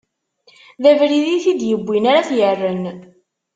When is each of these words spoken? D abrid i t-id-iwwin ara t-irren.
D 0.81 0.83
abrid 0.91 1.25
i 1.35 1.37
t-id-iwwin 1.43 2.05
ara 2.11 2.27
t-irren. 2.29 2.83